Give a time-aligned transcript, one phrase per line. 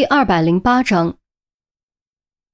[0.00, 1.18] 第二百零八章。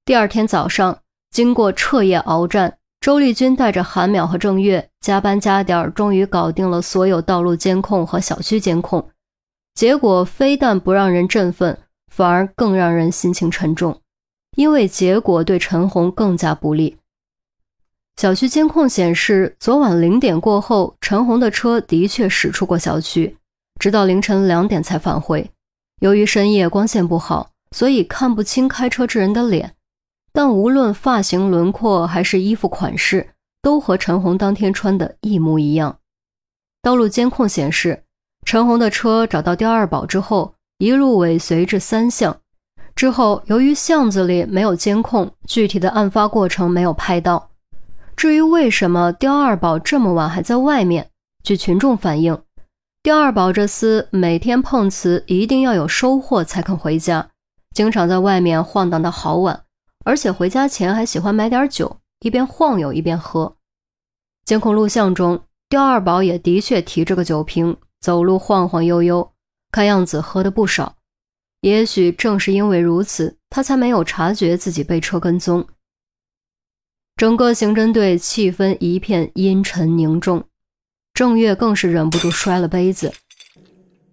[0.03, 0.99] 第二天早上，
[1.31, 9.09] 经过彻夜鏖战，周丽君带着韩淼和郑月加班加点，终于搞定了所有道路监控和小区监控。
[9.75, 11.79] 结果非但不让人振奋，
[12.11, 14.01] 反而更让人心情沉重，
[14.57, 16.97] 因为结果对陈红更加不利。
[18.17, 23.37] 小区监控显示，昨晚零点过后，陈红的车的确驶出过小区，
[23.79, 25.49] 直到凌晨两点才返回。
[25.99, 29.73] 由于深夜光线不好，所以看不清开车之人的脸，
[30.31, 33.31] 但无论发型轮廓还是衣服款式，
[33.63, 35.97] 都和陈红当天穿的一模一样。
[36.83, 38.03] 道路监控显示，
[38.45, 42.39] 陈红的车找到刁二宝之后，一路尾随至三巷。
[42.95, 47.49] 之后，由于巷子里没有监控，具体的案发过程没有拍到。
[48.15, 51.09] 至于为什么刁二宝这么晚还在外面，
[51.43, 52.39] 据群众反映。
[53.07, 57.29] 刁二宝这厮每天碰瓷，一定要有收获才肯回家，
[57.73, 59.63] 经常在外面晃荡到好晚，
[60.03, 63.55] 而且回家前还喜欢买点酒，一边晃悠一边喝。
[64.43, 69.31] 监控录像中，刁二宝也的确提着个酒瓶，走路晃晃悠悠，
[69.71, 70.97] 看样子喝的不少。
[71.61, 75.65] 也许正是因为如此，他才没有察觉自己被车跟踪。
[77.15, 80.43] 整个刑侦队气氛一片阴沉凝重。
[81.17, 83.11] 郑月更是忍不住摔了杯子。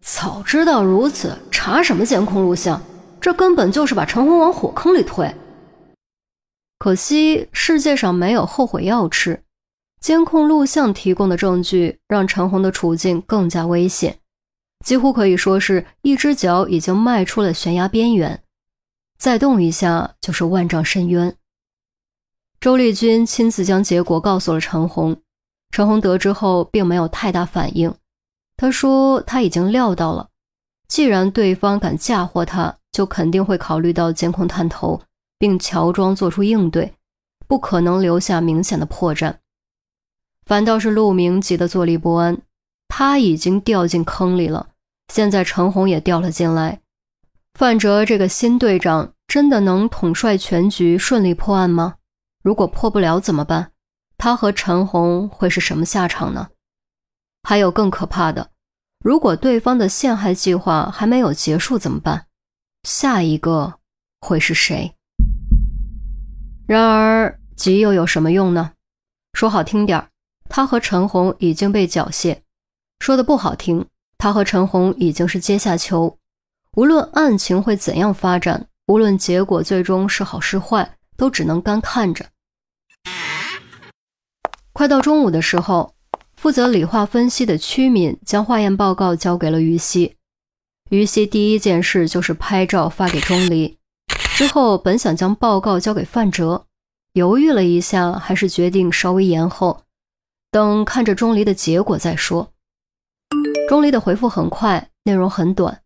[0.01, 2.81] 早知道如此，查什么监控录像？
[3.21, 5.31] 这根本就是把陈红往火坑里推。
[6.79, 9.43] 可惜世界上没有后悔药吃，
[10.01, 14.19] 监控录像提供的证据让陈红的处境更加危险，
[14.83, 18.43] 几乎可以说是一只脚已经迈出了悬崖边缘，
[19.19, 21.37] 再动一下就是万丈深渊。
[22.59, 25.21] 周丽君亲自将结果告诉了陈红。
[25.75, 27.93] 陈红得知后，并没有太大反应。
[28.57, 30.29] 他说：“他已经料到了，
[30.87, 35.03] 既然对方敢嫁祸他，就肯定会考虑到监控探头，
[35.37, 36.95] 并乔装做出应对，
[37.49, 39.35] 不可能留下明显的破绽。
[40.47, 42.41] 反倒是陆明急得坐立不安，
[42.87, 44.69] 他已经掉进坑里了，
[45.13, 46.83] 现在陈红也掉了进来。
[47.55, 51.97] 范哲这个新队长真的能统帅全局，顺利破案吗？
[52.45, 53.73] 如果破不了怎么办？”
[54.17, 56.49] 他和陈红会是什么下场呢？
[57.43, 58.51] 还有更可怕的，
[59.01, 62.27] 如果对方的陷害计划还没有结束怎么办？
[62.85, 63.75] 下一个
[64.21, 64.95] 会是谁？
[66.67, 68.73] 然而急又有什么用呢？
[69.35, 70.09] 说好听点儿
[70.49, 72.39] 他和陈红已经被缴械；
[73.01, 73.87] 说的不好听，
[74.17, 76.19] 他和陈红已经是阶下囚。
[76.77, 82.25] 无论案情会怎样发展，无论结果最终是好是坏，都只能干看着。
[84.75, 85.95] 快到中午的时候，
[86.37, 90.17] 负责理化分析的屈敏将化验报告交给了于西。
[90.91, 93.79] 于西第一件事就是拍照发给钟离，
[94.37, 96.67] 之后本想将报告交给范哲，
[97.13, 99.85] 犹豫了一下，还是决定稍微延后，
[100.51, 102.51] 等看着钟离的结果再说。
[103.69, 105.83] 钟离的回复很快，内容很短：“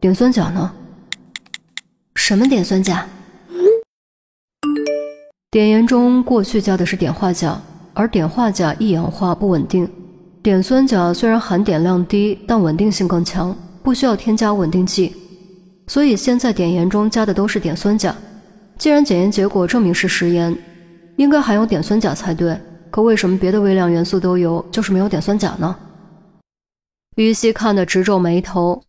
[0.00, 0.72] 碘酸钾呢？
[2.14, 3.04] 什么碘酸钾？
[5.50, 7.60] 碘盐中过去加的是碘化钾。”
[7.94, 9.88] 而碘化钾易氧化不稳定，
[10.42, 15.14] 碘酸钾虽然含碘量低，但稳定性更强，不需要添加稳定剂。
[15.86, 18.14] 所以现在碘盐中加的都是碘酸钾。
[18.78, 20.56] 既然检验结果证明是食盐，
[21.16, 22.58] 应该含有碘酸钾才对。
[22.90, 25.76] 可为什么别的微量元素都有，就是没有碘酸钾呢？
[27.16, 28.82] 于西看得直皱眉头。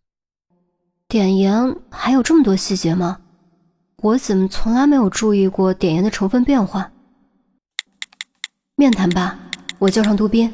[1.08, 3.18] 碘盐还有这么多细节吗？
[4.02, 6.90] 我怎么从来没有注意过碘盐的成分变化？
[8.76, 9.38] 面谈吧，
[9.78, 10.52] 我叫上杜宾。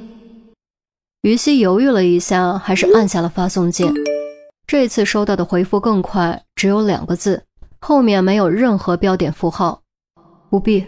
[1.22, 3.91] 于西犹豫了一下，还是按下了发送键。
[4.66, 7.44] 这次收到的回复更快，只有两个字，
[7.81, 9.81] 后面没有任何标点符号，
[10.50, 10.86] 不必。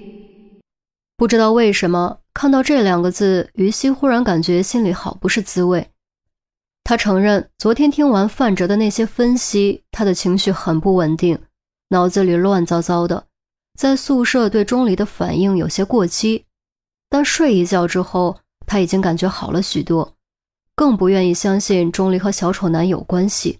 [1.16, 5.88] 不知道为什么，看到这两个字，于西忽然感觉心里好不是滋味。
[6.84, 11.38] 他承认，昨天听完范哲的那些分析，他的情绪很不稳定，
[11.88, 13.24] 脑子里乱糟糟的，
[13.78, 16.44] 在宿舍对钟离的反应有些过激。
[17.12, 20.14] 但睡一觉之后，他已经感觉好了许多，
[20.74, 23.58] 更不愿意相信钟离和小丑男有关系。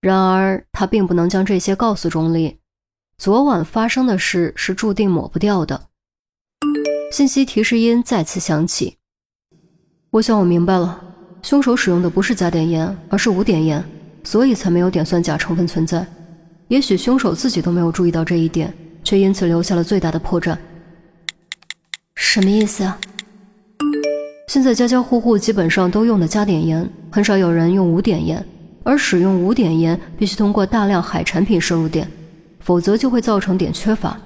[0.00, 2.60] 然而，他并不能将这些告诉钟离。
[3.18, 5.88] 昨晚发生的事是注定抹不掉的。
[7.10, 8.98] 信息提示音再次响起。
[10.10, 11.02] 我想我明白了，
[11.42, 13.84] 凶手使用的不是加碘盐，而是无碘盐，
[14.22, 16.06] 所以才没有碘酸钾成分存在。
[16.68, 18.72] 也许凶手自己都没有注意到这一点，
[19.02, 20.56] 却因此留下了最大的破绽。
[22.22, 22.96] 什么意思啊？
[24.46, 28.44] 现在家家户户基本上都用的加碘盐，很少有人用无碘盐，
[28.84, 32.06] 而使用无碘盐必须通过大量海产品摄入碘，
[32.60, 34.20] 否则就会造成碘缺乏。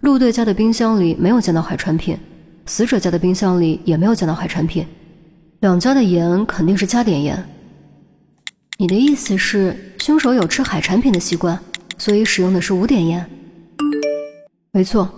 [0.00, 2.18] 陆队家的冰箱里没有见到海产品，
[2.66, 4.84] 死者家的冰箱里也没有见到海产品，
[5.60, 7.42] 两家的盐肯定是加碘盐。
[8.78, 11.58] 你的意思是，凶手有吃海产品的习惯，
[11.96, 13.24] 所以使用的是无碘盐？
[14.72, 15.08] 没错。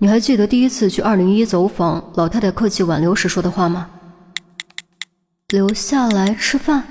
[0.00, 3.90] 你还记得第一次去二零一走访老太太客气挽留时说的话吗？
[5.48, 6.84] 留下来吃饭。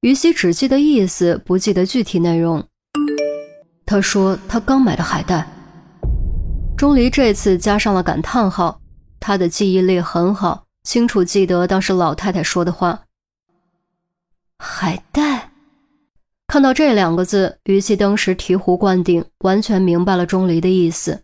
[0.00, 2.64] 于西只记得意思，不记得具体内容。
[3.86, 5.46] 他说他刚买的海带。
[6.76, 8.80] 钟离这次加上了感叹号，
[9.20, 13.02] 他的记忆力很好，清楚记得当时老太太说的话。
[14.58, 15.52] 海带。
[16.48, 21.22] 看到这两个字，于西当时醍醐灌顶，完全明白了钟离的意思。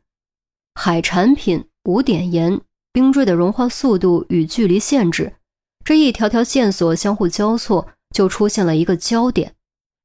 [0.75, 2.61] 海产品、无碘盐、
[2.93, 5.34] 冰锥的融化速度与距离限制，
[5.84, 9.55] 这一条条线索相互交错，就出现了一个焦点，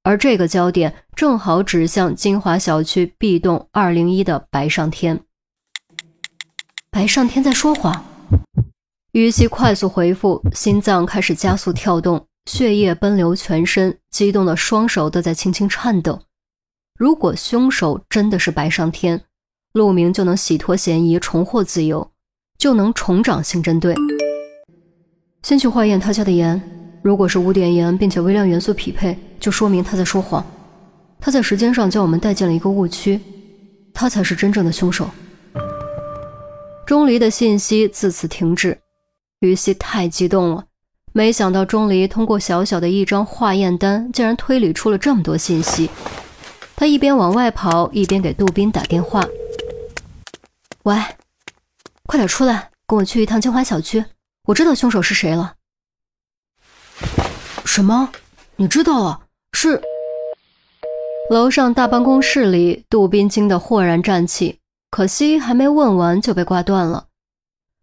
[0.04, 5.22] 而这个焦点正好指向金华小区 B 栋二零一的白上天。
[6.92, 8.06] 白上天在说谎。
[9.12, 16.22] 于西快速回复，心脏开始加速跳动，血液奔流全身，激动的双手都在轻轻颤抖。
[16.98, 19.24] 如果凶手真的是白上天，
[19.76, 22.10] 陆明就能洗脱嫌疑，重获自由，
[22.58, 23.94] 就能重掌刑侦队。
[25.44, 26.62] 先去化验他家的盐，
[27.02, 30.42] 如果是五碘盐，并且微量元素匹配，就说明他在说谎。
[31.20, 33.20] 他在时间上将我们带进了一个误区，
[33.94, 35.10] 他才是真正的凶手。
[36.86, 38.78] 钟离的信息自此停止。
[39.42, 40.64] 于西太激动了，
[41.12, 45.90] 没想到钟离通过小小的一张化验单，竟然推理出了这么多信息。
[46.78, 49.22] 他一边往外跑，一边给杜宾打电话。
[50.86, 50.96] 喂，
[52.06, 54.06] 快点出来，跟我去一趟金华小区。
[54.48, 55.56] 我知道凶手是谁了。
[57.66, 58.12] 什么？
[58.58, 59.22] 你知道了？
[59.54, 59.82] 是？
[61.32, 64.60] 楼上大办公室里，杜斌惊得豁然站起，
[64.92, 67.08] 可惜还没问完就被挂断了。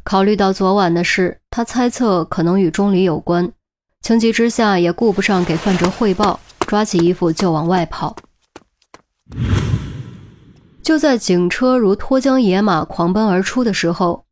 [0.05, 3.53] 考虑到昨晚的事，他猜测可能与钟离有关，
[4.01, 6.39] 情急之下也顾不上给范哲汇报，
[6.69, 8.15] 抓起衣服就往外跑。
[10.83, 14.25] 就在警车如脱缰野马狂奔而出的时候，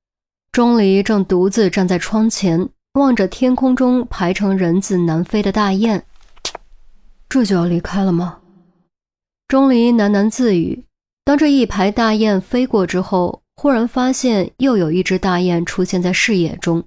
[0.50, 6.04] 钟离正独自站在窗前，望着天空中排成人字南飞的大雁。
[7.28, 8.38] 这就要离开了吗？
[9.46, 10.84] 钟离喃喃自语。
[11.24, 16.82] 当这一排大雁飞过之后，忽然发现又有一只大雁出现在视野中。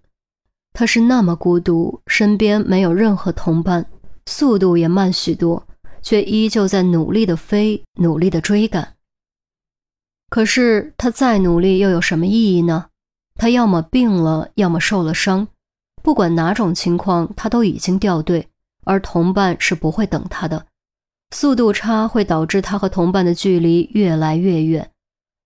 [0.74, 3.86] 它是那么孤独，身边没有任何同伴，
[4.25, 5.65] 速度也慢许多，
[6.01, 8.93] 却依旧在努力的飞，努力的追赶。
[10.33, 12.88] 可是他再努力又有什么意义呢？
[13.35, 15.47] 他要么病了，要么受了伤，
[16.01, 18.47] 不管哪种情况，他都已经掉队，
[18.83, 20.65] 而同伴是不会等他的。
[21.35, 24.89] 速度差会导致他和同伴的距离越来越远，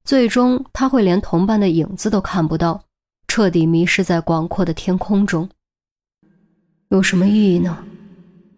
[0.06, 2.86] 最终他会连同伴的影子都看不到，
[3.28, 5.50] 彻底迷失在广阔的天空中。
[6.88, 7.83] 有什么意义呢？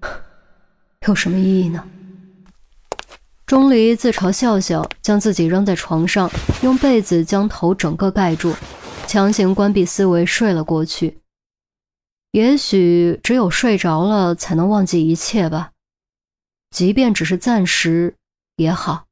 [1.07, 1.83] 有什么意义呢？
[3.49, 6.29] 钟离自嘲笑笑，将自己扔在床上，
[6.61, 8.53] 用被子将头整个盖住，
[9.07, 11.17] 强行关闭思维，睡了过去。
[12.29, 15.71] 也许只有睡着了，才能忘记一切吧。
[16.69, 18.13] 即便只是暂时，
[18.57, 19.08] 也好。